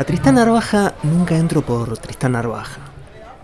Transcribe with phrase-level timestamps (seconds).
[0.00, 2.80] A Tristán Narvaja nunca entro por Tristán Narvaja.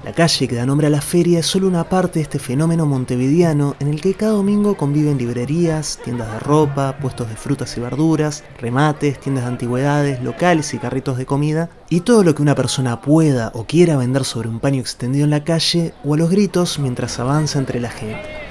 [0.03, 2.87] La calle que da nombre a la feria es solo una parte de este fenómeno
[2.87, 7.81] montevideano en el que cada domingo conviven librerías, tiendas de ropa, puestos de frutas y
[7.81, 12.55] verduras, remates, tiendas de antigüedades, locales y carritos de comida, y todo lo que una
[12.55, 16.31] persona pueda o quiera vender sobre un paño extendido en la calle o a los
[16.31, 18.46] gritos mientras avanza entre la gente.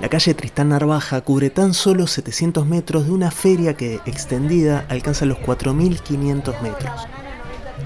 [0.00, 5.26] La calle Tristán Narvaja cubre tan solo 700 metros de una feria que, extendida, alcanza
[5.26, 7.06] los 4.500 metros.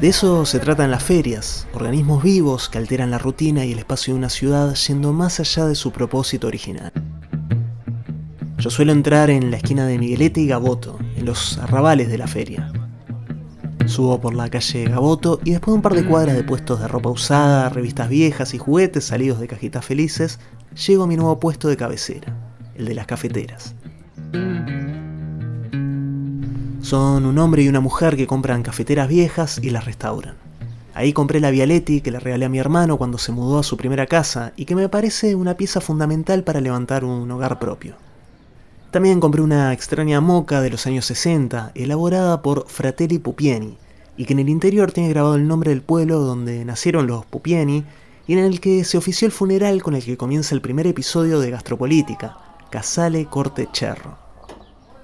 [0.00, 3.80] De eso se trata en las ferias, organismos vivos que alteran la rutina y el
[3.80, 6.92] espacio de una ciudad yendo más allá de su propósito original.
[8.59, 12.28] Yo suelo entrar en la esquina de Miguelete y Gaboto, en los arrabales de la
[12.28, 12.73] feria.
[13.87, 16.88] Subo por la calle Gaboto y después de un par de cuadras de puestos de
[16.88, 20.38] ropa usada, revistas viejas y juguetes salidos de cajitas felices,
[20.74, 22.35] llego a mi nuevo puesto de cabecera,
[22.74, 23.74] el de las cafeteras.
[26.80, 30.34] Son un hombre y una mujer que compran cafeteras viejas y las restauran.
[30.95, 33.76] Ahí compré la Vialetti que le regalé a mi hermano cuando se mudó a su
[33.76, 37.96] primera casa y que me parece una pieza fundamental para levantar un hogar propio.
[38.93, 43.77] También compré una extraña moca de los años 60, elaborada por Fratelli Pupieni,
[44.16, 47.84] y que en el interior tiene grabado el nombre del pueblo donde nacieron los Pupieni
[48.27, 51.41] y en el que se ofició el funeral con el que comienza el primer episodio
[51.41, 52.37] de Gastropolítica,
[52.71, 54.19] Casale Corte Cherro.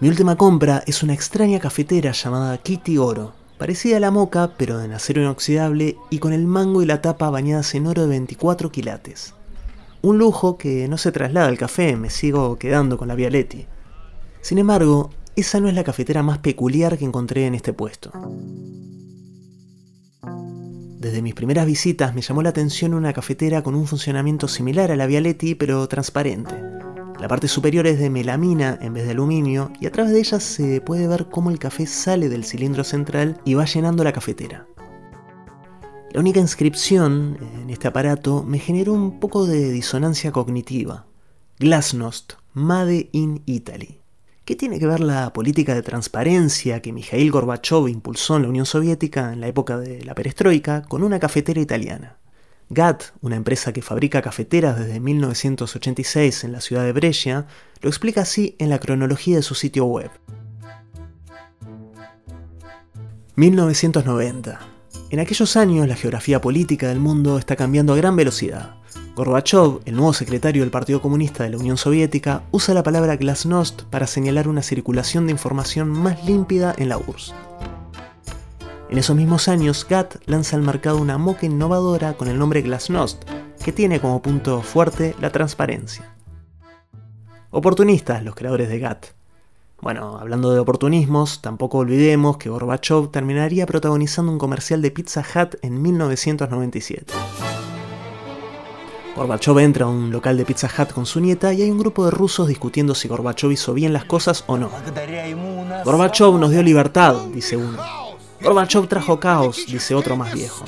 [0.01, 4.79] Mi última compra es una extraña cafetera llamada Kitty Oro, parecida a la moca pero
[4.79, 8.73] de acero inoxidable y con el mango y la tapa bañadas en oro de 24
[8.73, 9.35] quilates.
[10.01, 13.67] Un lujo que no se traslada al café, me sigo quedando con la Vialetti.
[14.41, 18.11] Sin embargo, esa no es la cafetera más peculiar que encontré en este puesto.
[21.01, 24.97] Desde mis primeras visitas me llamó la atención una cafetera con un funcionamiento similar a
[24.97, 26.55] la Vialetti pero transparente
[27.21, 30.41] la parte superior es de melamina en vez de aluminio y a través de ella
[30.41, 34.67] se puede ver cómo el café sale del cilindro central y va llenando la cafetera.
[36.13, 41.07] La única inscripción en este aparato me generó un poco de disonancia cognitiva.
[41.59, 44.00] Glasnost, Made in Italy.
[44.51, 48.67] ¿Qué tiene que ver la política de transparencia que Mikhail Gorbachev impulsó en la Unión
[48.67, 52.17] Soviética en la época de la perestroika con una cafetera italiana?
[52.69, 57.47] GAT, una empresa que fabrica cafeteras desde 1986 en la ciudad de Brescia,
[57.81, 60.11] lo explica así en la cronología de su sitio web.
[63.37, 64.70] 1990.
[65.11, 68.77] En aquellos años la geografía política del mundo está cambiando a gran velocidad.
[69.17, 73.83] Gorbachev, el nuevo secretario del Partido Comunista de la Unión Soviética, usa la palabra glasnost
[73.91, 77.35] para señalar una circulación de información más límpida en la URSS.
[78.89, 83.25] En esos mismos años, GATT lanza al mercado una moca innovadora con el nombre Glasnost,
[83.65, 86.15] que tiene como punto fuerte la transparencia.
[87.51, 89.20] Oportunistas los creadores de GATT.
[89.81, 95.55] Bueno, hablando de oportunismos, tampoco olvidemos que Gorbachev terminaría protagonizando un comercial de Pizza Hut
[95.63, 97.15] en 1997.
[99.17, 102.05] Gorbachev entra a un local de Pizza Hut con su nieta y hay un grupo
[102.05, 104.71] de rusos discutiendo si Gorbachev hizo bien las cosas o no.
[105.85, 107.79] Gorbachev nos dio libertad, dice uno.
[108.43, 110.67] Gorbachev trajo caos, dice otro más viejo.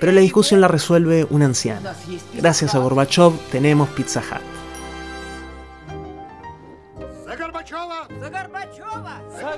[0.00, 1.94] Pero la discusión la resuelve una anciana.
[2.34, 4.55] Gracias a Gorbachev tenemos Pizza Hut.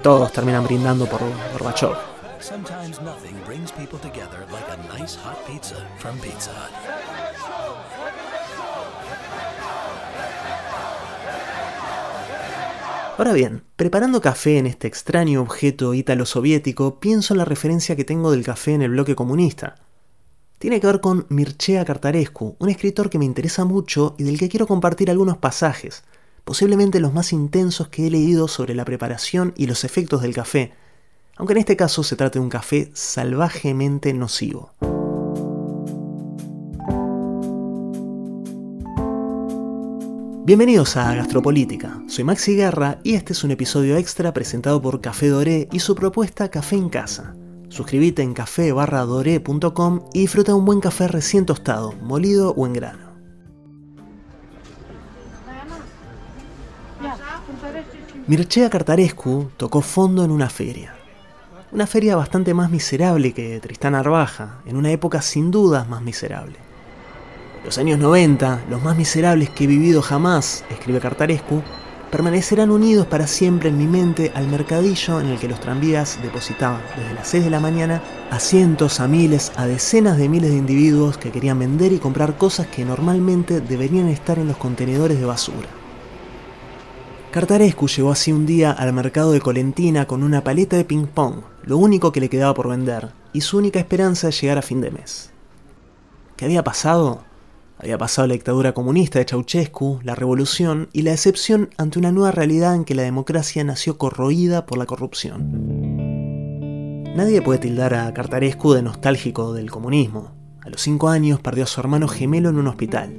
[0.03, 1.21] Todos terminan brindando por
[1.53, 1.93] Gorbachev.
[13.19, 18.31] Ahora bien, preparando café en este extraño objeto ítalo-soviético, pienso en la referencia que tengo
[18.31, 19.75] del café en el bloque comunista.
[20.59, 24.49] Tiene que ver con Mircea Cartarescu, un escritor que me interesa mucho y del que
[24.49, 26.05] quiero compartir algunos pasajes,
[26.49, 30.73] posiblemente los más intensos que he leído sobre la preparación y los efectos del café,
[31.37, 34.73] aunque en este caso se trate de un café salvajemente nocivo.
[40.47, 45.29] Bienvenidos a Gastropolítica, soy Maxi Guerra y este es un episodio extra presentado por Café
[45.29, 47.37] Doré y su propuesta Café en Casa.
[47.69, 53.08] Suscríbete en café-doré.com y disfruta un buen café recién tostado, molido o en grano.
[58.29, 60.95] Mircea Cartarescu tocó fondo en una feria.
[61.73, 66.59] Una feria bastante más miserable que Tristán Arbaja, en una época sin dudas más miserable.
[67.65, 71.63] Los años 90, los más miserables que he vivido jamás, escribe Cartarescu,
[72.11, 76.83] permanecerán unidos para siempre en mi mente al mercadillo en el que los tranvías depositaban
[76.99, 80.59] desde las 6 de la mañana a cientos, a miles, a decenas de miles de
[80.59, 85.25] individuos que querían vender y comprar cosas que normalmente deberían estar en los contenedores de
[85.25, 85.78] basura.
[87.39, 91.79] Cartarescu llegó así un día al mercado de Colentina con una paleta de ping-pong, lo
[91.79, 94.91] único que le quedaba por vender, y su única esperanza es llegar a fin de
[94.91, 95.31] mes.
[96.35, 97.23] ¿Qué había pasado?
[97.79, 102.33] Había pasado la dictadura comunista de Ceausescu, la revolución y la decepción ante una nueva
[102.33, 105.47] realidad en que la democracia nació corroída por la corrupción.
[107.15, 110.33] Nadie puede tildar a Cartarescu de nostálgico del comunismo.
[110.61, 113.15] A los cinco años perdió a su hermano gemelo en un hospital.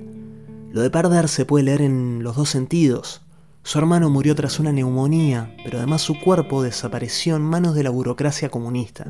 [0.74, 3.22] Lo de perder se puede leer en los dos sentidos.
[3.70, 7.92] Su hermano murió tras una neumonía, pero además su cuerpo desapareció en manos de la
[7.92, 9.06] burocracia comunista.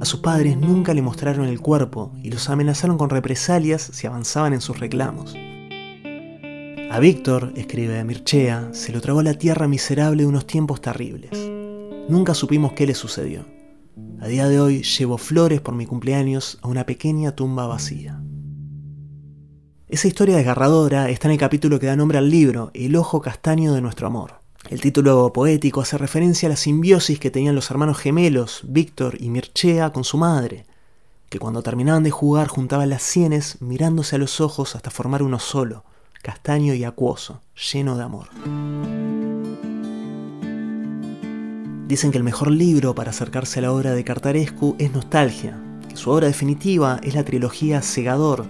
[0.00, 4.52] A sus padres nunca le mostraron el cuerpo y los amenazaron con represalias si avanzaban
[4.52, 5.34] en sus reclamos.
[6.92, 11.32] A Víctor, escribe Mirchea, se lo tragó la tierra miserable de unos tiempos terribles.
[12.08, 13.44] Nunca supimos qué le sucedió.
[14.20, 18.23] A día de hoy llevo flores por mi cumpleaños a una pequeña tumba vacía.
[19.86, 23.74] Esa historia desgarradora está en el capítulo que da nombre al libro, El ojo castaño
[23.74, 24.36] de nuestro amor.
[24.70, 29.28] El título poético hace referencia a la simbiosis que tenían los hermanos gemelos, Víctor y
[29.28, 30.64] Mirchea, con su madre,
[31.28, 35.38] que cuando terminaban de jugar juntaban las sienes mirándose a los ojos hasta formar uno
[35.38, 35.84] solo,
[36.22, 37.42] castaño y acuoso,
[37.74, 38.28] lleno de amor.
[41.88, 45.96] Dicen que el mejor libro para acercarse a la obra de Cartarescu es Nostalgia, que
[45.96, 48.46] su obra definitiva es la trilogía Segador,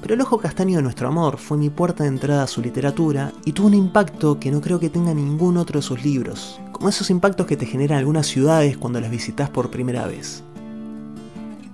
[0.00, 3.32] pero El Ojo Castaño de Nuestro Amor fue mi puerta de entrada a su literatura
[3.44, 6.88] y tuvo un impacto que no creo que tenga ningún otro de sus libros, como
[6.88, 10.42] esos impactos que te generan algunas ciudades cuando las visitas por primera vez.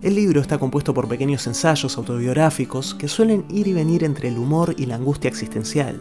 [0.01, 4.39] El libro está compuesto por pequeños ensayos autobiográficos que suelen ir y venir entre el
[4.39, 6.01] humor y la angustia existencial.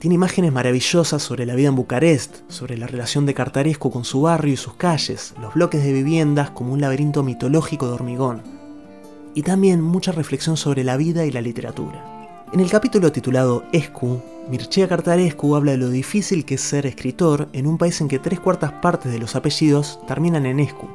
[0.00, 4.22] Tiene imágenes maravillosas sobre la vida en Bucarest, sobre la relación de Cartarescu con su
[4.22, 8.59] barrio y sus calles, los bloques de viviendas como un laberinto mitológico de hormigón,
[9.34, 12.20] y también mucha reflexión sobre la vida y la literatura.
[12.52, 17.48] En el capítulo titulado Escu, Mircea Cartarescu habla de lo difícil que es ser escritor
[17.52, 20.88] en un país en que tres cuartas partes de los apellidos terminan en Escu.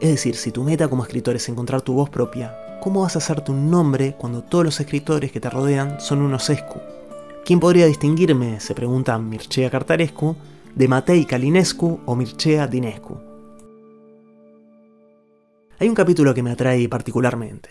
[0.00, 3.18] Es decir, si tu meta como escritor es encontrar tu voz propia, ¿cómo vas a
[3.18, 6.80] hacerte un nombre cuando todos los escritores que te rodean son unos Escu?
[7.44, 10.34] ¿Quién podría distinguirme, se pregunta Mircea Cartarescu,
[10.74, 13.31] de Matei Kalinescu o Mircea Dinescu?
[15.82, 17.70] Hay un capítulo que me atrae particularmente.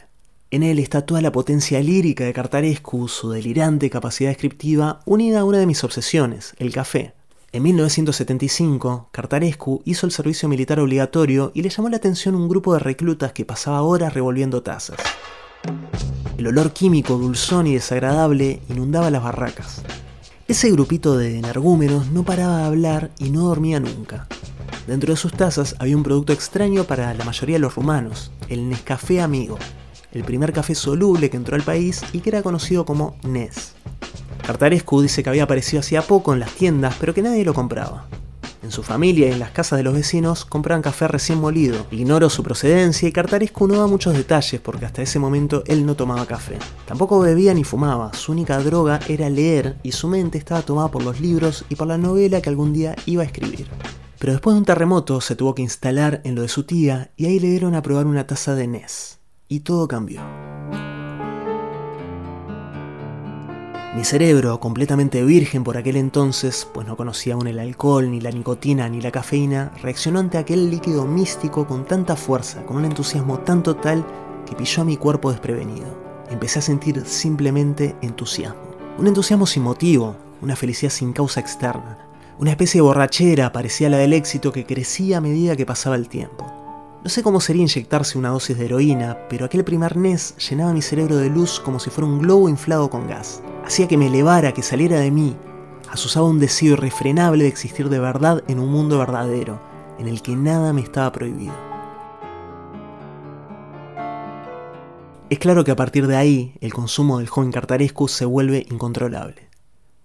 [0.50, 5.44] En él está toda la potencia lírica de Cartarescu, su delirante capacidad descriptiva, unida a
[5.46, 7.14] una de mis obsesiones, el café.
[7.54, 12.74] En 1975, Cartarescu hizo el servicio militar obligatorio y le llamó la atención un grupo
[12.74, 15.00] de reclutas que pasaba horas revolviendo tazas.
[16.38, 19.84] El olor químico dulzón y desagradable inundaba las barracas.
[20.50, 24.28] Ese grupito de energúmenos no paraba de hablar y no dormía nunca.
[24.88, 28.68] Dentro de sus tazas había un producto extraño para la mayoría de los rumanos, el
[28.68, 29.58] Nescafé Amigo,
[30.12, 33.74] el primer café soluble que entró al país y que era conocido como Nes.
[34.46, 38.08] Cartarescu dice que había aparecido hacía poco en las tiendas, pero que nadie lo compraba.
[38.64, 41.86] En su familia y en las casas de los vecinos compraban café recién molido.
[41.92, 45.96] Ignoró su procedencia y Cartarescu no da muchos detalles porque hasta ese momento él no
[45.96, 46.58] tomaba café.
[46.86, 51.04] Tampoco bebía ni fumaba, su única droga era leer y su mente estaba tomada por
[51.04, 53.68] los libros y por la novela que algún día iba a escribir.
[54.22, 57.26] Pero después de un terremoto se tuvo que instalar en lo de su tía y
[57.26, 59.18] ahí le dieron a probar una taza de Nes.
[59.48, 60.22] Y todo cambió.
[63.96, 68.30] Mi cerebro, completamente virgen por aquel entonces, pues no conocía aún el alcohol, ni la
[68.30, 73.40] nicotina, ni la cafeína, reaccionó ante aquel líquido místico con tanta fuerza, con un entusiasmo
[73.40, 74.06] tan total
[74.46, 75.98] que pilló a mi cuerpo desprevenido.
[76.30, 78.76] Empecé a sentir simplemente entusiasmo.
[79.00, 83.98] Un entusiasmo sin motivo, una felicidad sin causa externa, una especie de borrachera parecía la
[83.98, 86.46] del éxito que crecía a medida que pasaba el tiempo.
[87.04, 90.82] No sé cómo sería inyectarse una dosis de heroína, pero aquel primer NES llenaba mi
[90.82, 93.42] cerebro de luz como si fuera un globo inflado con gas.
[93.66, 95.36] Hacía que me elevara, que saliera de mí.
[95.90, 99.60] Asusaba un deseo irrefrenable de existir de verdad en un mundo verdadero,
[99.98, 101.54] en el que nada me estaba prohibido.
[105.30, 109.51] Es claro que a partir de ahí, el consumo del joven Cartarescu se vuelve incontrolable.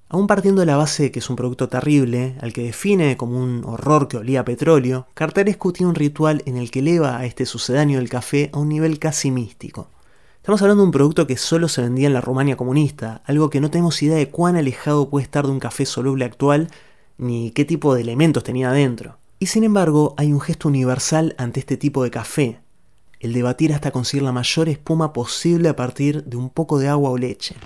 [0.08, 3.42] Aún partiendo de la base de que es un producto terrible, al que define como
[3.42, 7.26] un horror que olía a petróleo, Cartarescu tiene un ritual en el que eleva a
[7.26, 9.90] este sucedáneo del café a un nivel casi místico.
[10.36, 13.60] Estamos hablando de un producto que solo se vendía en la Rumania comunista, algo que
[13.60, 16.68] no tenemos idea de cuán alejado puede estar de un café soluble actual,
[17.18, 19.18] ni qué tipo de elementos tenía adentro.
[19.40, 22.60] Y sin embargo, hay un gesto universal ante este tipo de café,
[23.18, 26.86] el de batir hasta conseguir la mayor espuma posible a partir de un poco de
[26.86, 27.56] agua o leche.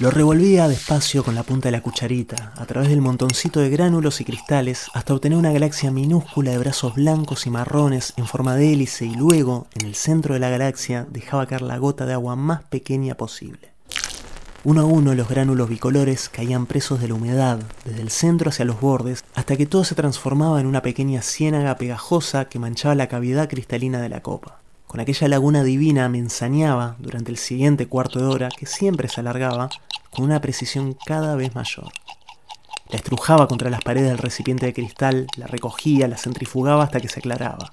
[0.00, 4.20] Lo revolvía despacio con la punta de la cucharita, a través del montoncito de gránulos
[4.20, 8.72] y cristales, hasta obtener una galaxia minúscula de brazos blancos y marrones en forma de
[8.72, 12.36] hélice y luego, en el centro de la galaxia, dejaba caer la gota de agua
[12.36, 13.72] más pequeña posible.
[14.62, 18.64] Uno a uno los gránulos bicolores caían presos de la humedad, desde el centro hacia
[18.64, 23.08] los bordes, hasta que todo se transformaba en una pequeña ciénaga pegajosa que manchaba la
[23.08, 24.60] cavidad cristalina de la copa.
[24.88, 29.20] Con aquella laguna divina me ensañaba durante el siguiente cuarto de hora, que siempre se
[29.20, 29.68] alargaba,
[30.10, 31.92] con una precisión cada vez mayor.
[32.88, 37.08] La estrujaba contra las paredes del recipiente de cristal, la recogía, la centrifugaba hasta que
[37.10, 37.70] se aclaraba.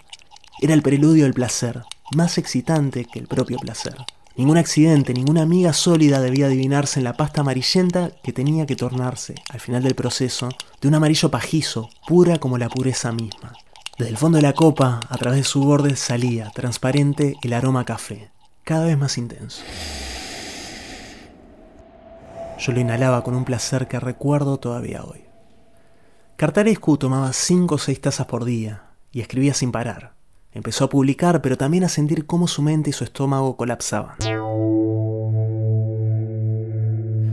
[0.59, 3.95] Era el preludio del placer, más excitante que el propio placer.
[4.35, 9.35] Ningún accidente, ninguna amiga sólida debía adivinarse en la pasta amarillenta que tenía que tornarse,
[9.49, 10.49] al final del proceso,
[10.81, 13.53] de un amarillo pajizo, pura como la pureza misma.
[13.97, 17.85] Desde el fondo de la copa, a través de su borde, salía, transparente, el aroma
[17.85, 18.29] café,
[18.65, 19.63] cada vez más intenso.
[22.59, 25.23] Yo lo inhalaba con un placer que recuerdo todavía hoy.
[26.35, 28.83] Cartarescu tomaba cinco o seis tazas por día
[29.13, 30.13] y escribía sin parar.
[30.51, 34.17] Empezó a publicar, pero también a sentir cómo su mente y su estómago colapsaban.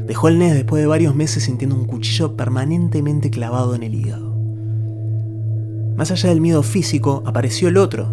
[0.06, 4.31] Dejó el NES después de varios meses sintiendo un cuchillo permanentemente clavado en el hígado.
[5.96, 8.10] Más allá del miedo físico, apareció el otro,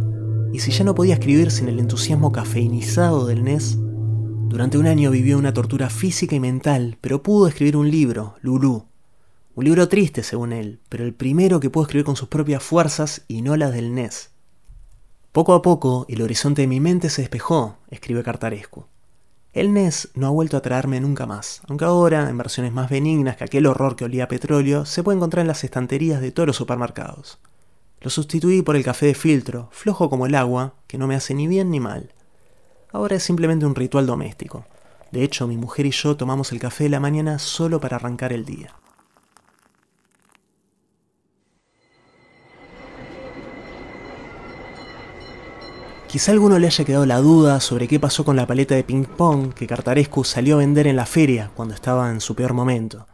[0.53, 3.77] y si ya no podía escribir sin el entusiasmo cafeinizado del NES,
[4.49, 8.85] durante un año vivió una tortura física y mental, pero pudo escribir un libro, Lulú.
[9.53, 13.21] Un libro triste, según él, pero el primero que pudo escribir con sus propias fuerzas
[13.27, 14.31] y no las del NES.
[15.31, 18.85] Poco a poco, el horizonte de mi mente se despejó, escribe Cartarescu.
[19.53, 23.37] El NES no ha vuelto a traerme nunca más, aunque ahora, en versiones más benignas
[23.37, 26.47] que aquel horror que olía a petróleo, se puede encontrar en las estanterías de todos
[26.47, 27.39] los supermercados.
[28.01, 31.33] Lo sustituí por el café de filtro, flojo como el agua, que no me hace
[31.33, 32.13] ni bien ni mal.
[32.91, 34.65] Ahora es simplemente un ritual doméstico.
[35.11, 38.31] De hecho, mi mujer y yo tomamos el café de la mañana solo para arrancar
[38.31, 38.73] el día.
[46.07, 49.53] Quizá alguno le haya quedado la duda sobre qué pasó con la paleta de ping-pong
[49.53, 53.05] que Cartarescu salió a vender en la feria cuando estaba en su peor momento.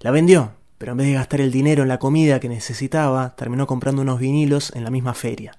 [0.00, 3.66] La vendió, pero en vez de gastar el dinero en la comida que necesitaba, terminó
[3.66, 5.52] comprando unos vinilos en la misma feria.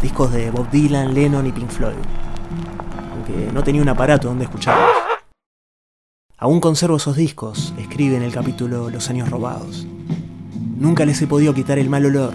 [0.00, 1.94] Discos de Bob Dylan, Lennon y Pink Floyd.
[3.12, 4.90] Aunque no tenía un aparato donde escucharlos.
[6.36, 9.86] Aún conservo esos discos, escribe en el capítulo Los años robados.
[10.76, 12.34] Nunca les he podido quitar el mal olor,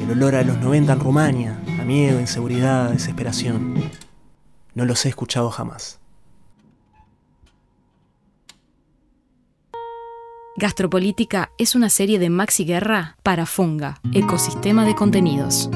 [0.00, 3.74] el olor a los 90 en Rumania, a miedo, inseguridad, desesperación.
[4.74, 6.00] No los he escuchado jamás.
[10.58, 15.68] Gastropolítica es una serie de Maxi Guerra para Funga, ecosistema de contenidos.